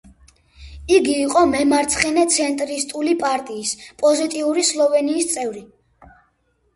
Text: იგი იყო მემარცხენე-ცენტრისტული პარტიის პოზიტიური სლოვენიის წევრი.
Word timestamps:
იგი 0.95 1.11
იყო 1.23 1.41
მემარცხენე-ცენტრისტული 1.49 3.13
პარტიის 3.23 3.73
პოზიტიური 3.99 4.65
სლოვენიის 4.71 5.29
წევრი. 5.35 5.63